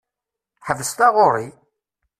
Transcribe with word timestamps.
Ḥbes 0.67 0.91
taɣuṛi! 0.97 1.47